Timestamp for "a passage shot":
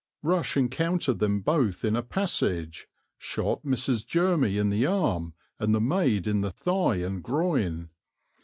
1.95-3.61